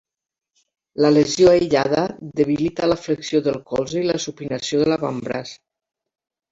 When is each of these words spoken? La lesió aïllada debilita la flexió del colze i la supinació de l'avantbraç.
La 1.05 1.11
lesió 1.17 1.51
aïllada 1.51 2.07
debilita 2.41 2.91
la 2.93 2.99
flexió 3.05 3.45
del 3.51 3.63
colze 3.75 4.03
i 4.05 4.11
la 4.13 4.19
supinació 4.27 4.85
de 4.85 4.93
l'avantbraç. 4.95 5.59